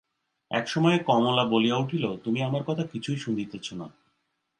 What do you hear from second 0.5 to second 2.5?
এক সময়ে কমলা বলিয়া উঠিল, তুমি